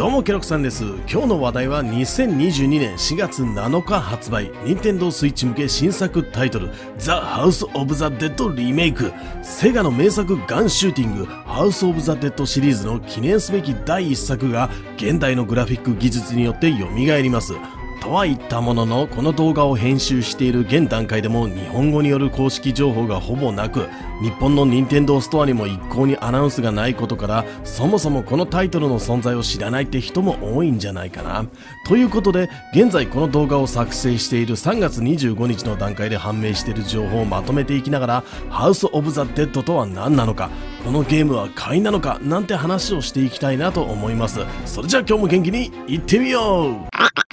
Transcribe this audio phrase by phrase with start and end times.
[0.00, 0.82] どうもケロクさんです。
[1.12, 6.70] 今日の話題は2022年4月7日発売任天堂スイッチ向け新作タイトル。
[6.96, 9.12] ザ・ハウス・オブ・ザ・デッド・リメイク。
[9.42, 11.26] セガの名作ガンシューティング。
[11.26, 16.86] ハウス・オブ・ザ・デッドシリーズの記念すべき第1作が現代のグラフィック技術によって蘇
[17.20, 17.52] ります。
[18.00, 23.88] とは言ったもののこの動画を編集している現段階でも日本語による公式情報がほぼなく
[24.22, 31.46] 日本の任天堂ストアにも一向にアナウンスがないことからそもそもこのタイトルの存在を知らないって人も多いんじゃないかな。
[31.86, 40.50] ということで現在この動画を作成している3月25日の段階で判明している情報をまとめていきながらハウス・オブ・ザ・デッドとは何なのか
[40.84, 44.40] このゲームは買いなのかなんて話をしていきたいなと思います。
[44.64, 47.29] それじゃあ今日も元気にいってみよう!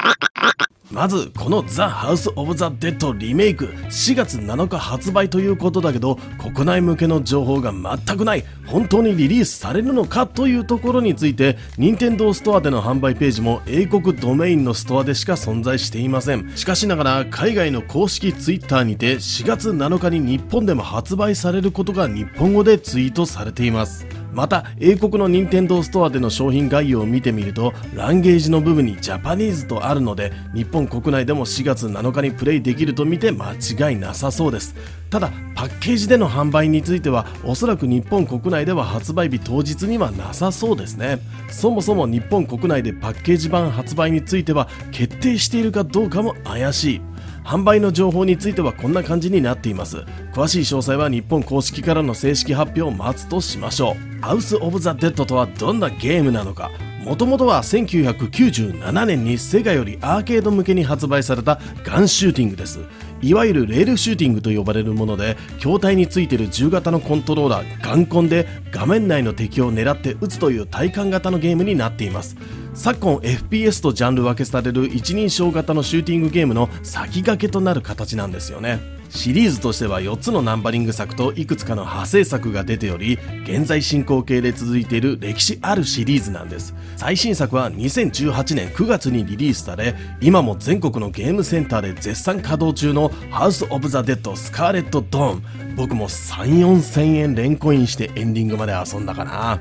[0.98, 3.68] まずこのザ・ハウス・オブ・ザ・デッドリメイク。
[3.68, 8.44] 4月7日発売ということだけど国内向けの情報が全くない。
[8.66, 16.52] 本当にリリースされるのかというところについて任天堂ストアでの販売ページも英国ドメインのストアでしか存在していません。
[16.56, 24.08] しかしながら海外の公式ツイッターにて4月7日に日本でも発売されることが日本語でツイートされています。
[24.38, 34.76] また英国の任天堂ストアでの商品概要を見てみるとランゲージの部分にジャパニーズとあるので日本国内でも4月7日にプレイできると見て間違いなさそうです。
[35.10, 41.18] ただパッケージでの販売についてはおそらく日本国内では発売日当日にはなさそうですね。
[41.50, 47.02] そもそも日本国内でパッケージ版発売については決定しているかどうかも怪しい。
[47.48, 50.00] 販売の情報についてはこんな感じになっています。
[50.34, 54.22] 詳しい詳細は日本公式からの正式発表を待つとしましょう。
[54.22, 56.72] ハウス・オブ・ザ・デッドとはどんなゲームなのか。
[57.06, 62.82] もともとは1997年にセガよりアーケード向けに発売されたガンシューティングです。
[63.22, 72.36] いわゆるレールシューティングと呼ばれるもので筐体についている銃型のコントローラーガンコンで画面内の敵を狙って撃つという体感型のゲームになっています。
[72.74, 78.97] 昨今 FPS とジャンル分けされる一人称型のシューティングゲームの先駆けとなる形なんですよね。
[79.10, 86.74] シリーズとしては4つのナンバリング作といくつかの派生作が出ており現在進行形で続いている歴史あるシリーズなんです。
[86.96, 99.60] 最新作は2018年9月にリリースされ今も全国のゲームセンターで絶賛稼働中のハウス・オブ・ザ・デッド・スカーレット・ドーン僕も3 4千円連コインしてエンディングまで遊んだかな。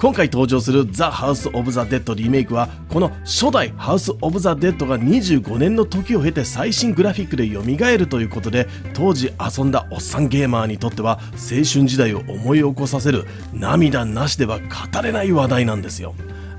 [0.00, 16.14] 今回登場するザ・ハウス・オブ・ザ・デッドリメイクはこの初代ハウス・オブ・ザ・デッドが25年の時を経て最新グラフィックで蘇るということで当時遊んだおっさんゲーマーにとっては青春時代を思い起こさせる涙なしでは語れない話題なんですよ。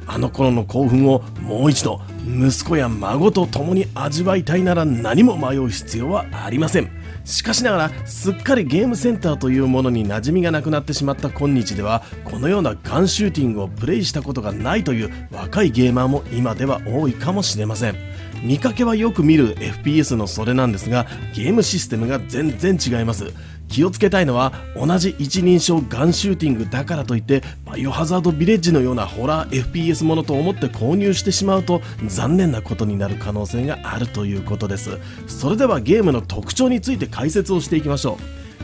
[0.05, 6.98] あの頃の興奮をもう一度息子や孫と共に味わいたいなら何も迷う必要はありません。
[7.25, 17.95] しかしながらすっかりゲームセンターというものに馴染みがなくなってしまった今日ではこのようなガンシューティングをプレイしたことがないという若いゲーマーも今では多いかもしれません。
[18.43, 23.33] 見かけはよく見る FPS のそれなんですがゲームシステムが全然違います。
[23.69, 34.97] 気をつけたいのは同じ一人称ガンシューティングだからといってバイオハザードビレッジのようなホラー FPS ものと思って購入してしまうと残念なことになる可能性があるということです。
[35.27, 38.17] それではゲームの特徴について解説をしていきましょ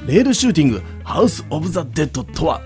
[0.06, 0.12] う。
[0.12, 2.62] レールシューティングハウス・オブ・ザ・デッドとは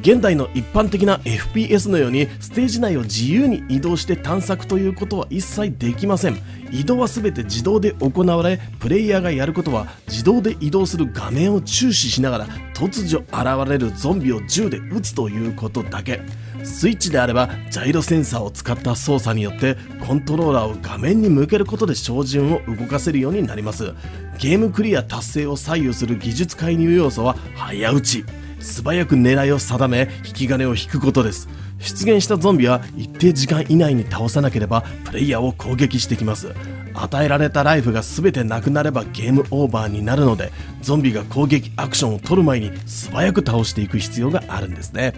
[0.00, 6.38] 現代の一般的な FPS のようにステージ内を自由に移動して探索ということは一切できません。
[6.70, 16.22] 移動は全て自動で行われプレイヤーがやることは自動で移動する画面を注視しながら突如現れるゾンビを銃で撃つということだけ。
[16.64, 19.76] スイッチであればジャイロセンサーを使った操作によって
[20.06, 23.92] コントローラーを画面に向けることで照準を動かせるようになります。
[24.38, 28.24] ゲームクリア達成を左右する技術介入要素は早打ち。
[28.62, 31.48] 素早く狙いを定め引き金を引くことです。
[31.78, 36.54] 出現したゾンビは一定時間以内に倒さなければプレイヤーを攻撃してきます。
[36.94, 40.52] 与えられたライフが全てなくなればゲームオーバーになるので
[40.82, 45.14] ゾンビが攻撃アクションを取る前に素早く倒していく必要があるんですね。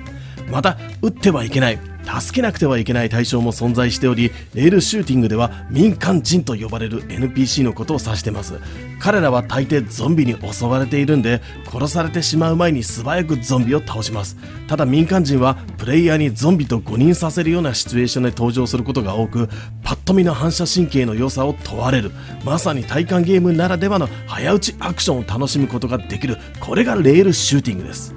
[0.51, 1.94] また撃ってはいけない。
[2.05, 8.55] 助けなくてはいけない対象も存在しておりレールシューティングでは民間人と呼ばれる NPC のことを指してます。
[9.01, 14.37] 彼らは大抵ゾンビに襲われているんで殺されてしまう前に素早くゾンビを倒します。
[14.67, 19.49] ただ民間人はプレイヤーにゾンビと誤認させるようなシチュエーションで登場することが多く
[19.83, 22.13] パッと見の反射神経の良さを問われる。
[22.45, 26.39] まさに体感ゲームならではの早打ちアクションを楽しむことができる。
[26.61, 28.15] これがレールシューティングです。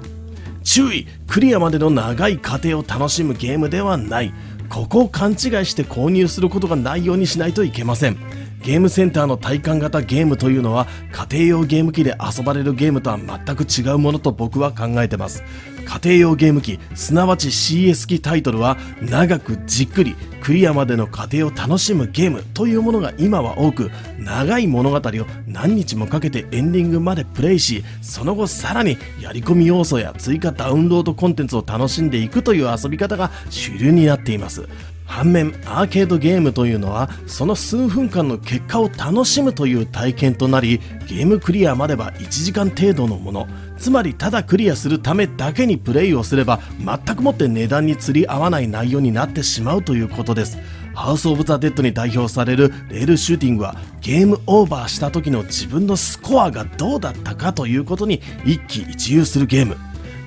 [0.68, 1.06] 注意。
[1.26, 4.34] クリアまでの長い過程を楽しむゲームではない。
[4.68, 8.18] ここを勘違いして購入することがないようにしないといけません。
[8.62, 10.86] ゲームセンターの体感型ゲームというのは
[11.30, 15.42] 家庭用ゲーム機で遊ばれるゲームとは全く違うものと僕は考えてます。
[15.88, 25.00] 家庭用ゲーム機すなわち CS 機タイトルは長くじっくりクリアまでの過程を楽しむゲームというものが今は多く長い物語を
[25.46, 34.68] 何日もかけてエンディングまでプレイしその後さらにやり込み要素や追加ダウンロードコンテンツを楽しんでいくという遊び方が主流になっています。
[35.08, 43.48] 反面アーケードゲームというのはその数分間の結果を楽しむという体験となりゲームクリアまでは1時間程度のもの。
[43.78, 50.58] つまりただクリアするためだけにプレイをすれば全くもって値段に釣り合わない内容になってしまうということです。
[50.94, 59.76] ハウス・オブ・ザ・デッドに代表されるレールシューティングはゲームオーバーした時の自分のスコアがどうだったかということに一喜一憂するゲーム。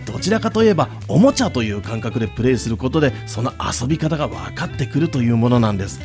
[0.05, 5.99] どちらかといえばおもちゃという感覚でプレイすることでその遊び方が分かってくるというものなんです。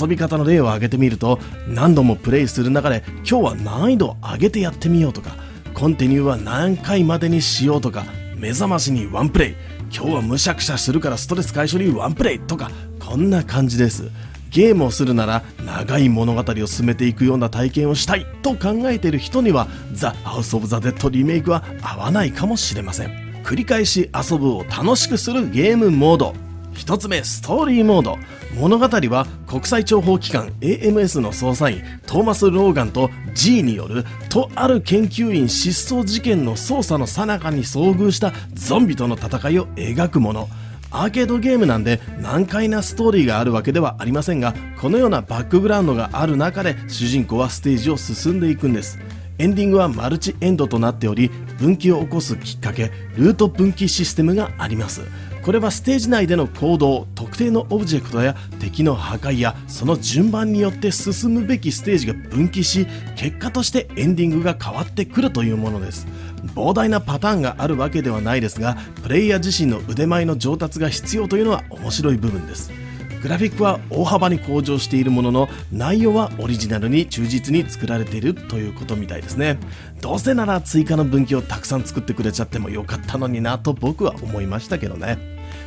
[0.00, 5.36] 遊び方の例を挙げてみると何度もプレイする中で今日は難易度を上げてやってみようとか
[5.72, 8.04] コンティニューは何回までにしようとか
[8.36, 9.56] 目覚ましにワンプレイ
[9.94, 14.10] 今日はむしゃくしゃするからストレス解消にワンプレイとかこんな感じです。
[14.50, 23.27] ゲームをするなら長い物語を進めていくような体験をしたいと考えている人にはザ・ハウス・オブ・ザ・デッドリメイクは合わないかもしれません。
[23.48, 26.34] 繰り返し遊ぶを楽しくするゲームモード。
[26.74, 28.18] 1つ目ストーリーモード。
[28.54, 40.50] 物語は国際諜報機関 AMS の捜査員トーマス・ローガンと G によるとある研究員失踪事件の捜査の最中に遭遇したゾンビとの戦いを描くもの。
[40.90, 48.98] アーケードゲームなんで難解なストーリーがあるわけではありませんがこのようなバックグラウンドがある中で主人公はステージを進んでいくんです。
[49.38, 55.02] エンディングはマルチエンドとなっており分岐を起こすきっかけルート分岐システムがあります。
[55.42, 66.06] これはステージ内での行動特定のオブジェクトや敵の破壊やその順番によって進むべきステージが分岐し結果としてエンディングが変わってくるというものです。
[66.54, 72.87] 膨大なパターンがあるわけではないですがプレイヤー自身の腕前の上達が必要というのは面白い部分です。
[73.22, 79.58] グラフィックは大幅に向上しているものの内容はオリジナルに忠実に作られているということみたいですね。
[80.00, 85.18] どうせなら追加の分岐をたくさん作ってくれちゃってもよかったのになと僕は思いましたけどね。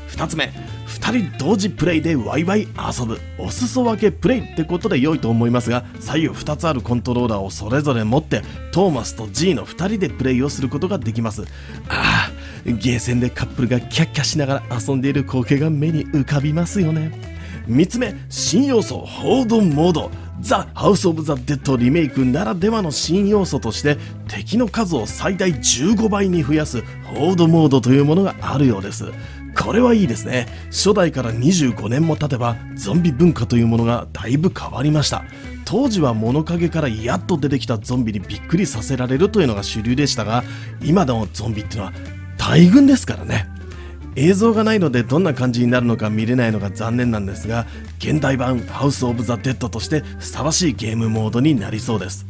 [0.09, 0.51] 2つ目
[0.87, 3.19] 2人同時プレイでワイワイ遊ぶ。
[3.37, 11.43] お裾分けプレイってことで良いと思いますが左右2つあるコントローラーをそれぞれ持ってトーマスと G の2人でプレイをすることができます。
[11.89, 12.31] ああ
[12.65, 17.30] ゲーセンでカップルがキャッキャしながら遊んでいる光景が目に浮かびますよね。
[17.67, 20.11] 3つ目新要素ホードモード。
[20.41, 23.97] ザ・ハウス・オブ・ザ・デッドリメイクならではの新要素として
[24.27, 26.81] 敵の数を最大15倍に増やす
[27.13, 29.05] ホードモードというものがあるようです。
[29.55, 30.47] これはいいですね。
[30.71, 35.23] 初代から25年も経てばゾンビ文化というものがだいぶ変わりました。
[35.65, 40.43] 当時は物陰からやっと出てきたゾンビにびっくりさせられるというのが主流でしたが
[40.81, 41.93] 今でもゾンビってのは
[42.37, 43.47] 大群ですからね。
[44.15, 47.65] 映像がないのでどんな感じになるのか見れないのが残念なんですが
[47.99, 52.25] 現代版ハウス・オブ・ザ・デッドとしてふさわしいゲームモードになりそうです。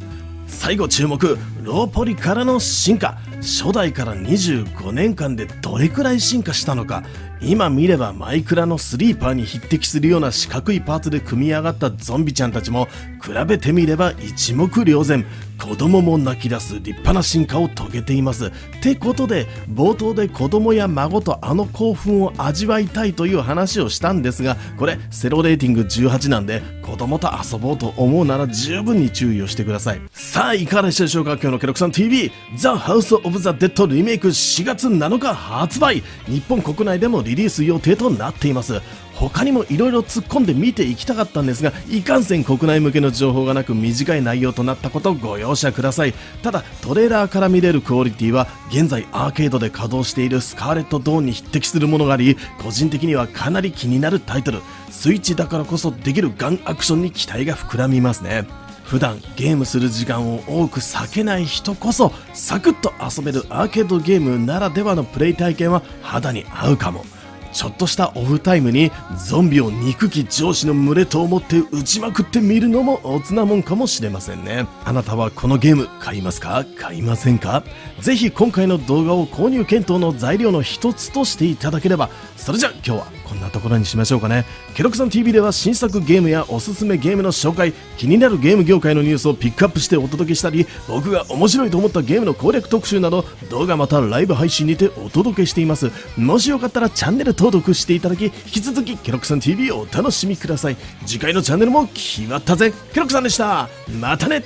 [0.46, 3.18] 最後注目ローポリからの進化。
[3.40, 7.02] 初代から25年間でどれくらい進化したのか。
[7.44, 12.86] 今見ればマイクラのスリーパーに匹敵するような四角いパーツで組み上がったゾンビちゃんたちも
[13.20, 15.26] 比べてみれば一目瞭然
[15.60, 18.46] 子供も泣き出す立派な進化を遂げています。
[18.46, 18.50] っ
[18.82, 30.00] てことで冒頭で子供や孫とあの興奮を味わいたいという話をしたんですがこれセロレーティング18なんで子供と遊ぼうと思うなら十分に注意をしてください。
[30.10, 36.02] さあいかがでしたでしょうか今日のケロクさん TV The House of the Dead リメイク4月7日発売。
[36.26, 38.80] 日本国内でもリリリース予定となっています。
[39.14, 46.14] 他にも色々突っ込んで見ていきたかったんですがいかんせん国内向けの情報がなく短い内容となったことをご容赦ください。
[46.42, 54.60] ただトレーラーから見れるクオリティは現在アーケードで稼働しているスカーレット・ドーンに匹敵するものがあり個人的にはかなり気になるタイトル。
[54.90, 58.46] スイッチだからこそできるガンアクションに期待が膨らみますね。
[58.84, 67.06] 普段ゲームする時間を多く避けない人こそサクッと遊べるアーケードゲームならではのプレイ体験は肌に合うかも。
[67.52, 74.66] ちょっとしたオフタイムにゾンビを憎き上司の群れと思って撃ちまくってみるのもおつなもんかもしれませんね。
[74.84, 76.64] あなたはこのゲーム買いますか？
[76.78, 77.62] 買いませんか？
[78.00, 82.08] ぜひ今回の動画を購入検討の材料の一つとしていただければ。
[82.36, 84.44] それじゃ今日はこんなところにしましょうかね。
[84.74, 95.90] ケロクさん TV では新作ゲームやおすすめゲームの紹介気になるゲーム業界のニュースをピックアップしてお届けしたり僕が面白いと思ったゲームの攻略特集など動画またライブ配信にてお届けしています。
[96.18, 100.76] もしよかったらチャンネル登録していただき引き続きケロクさん TV をお楽しみください。
[101.06, 102.74] 次回のチャンネルも決まったぜ。
[102.92, 103.70] ケロクさんでした。
[103.98, 104.42] またね。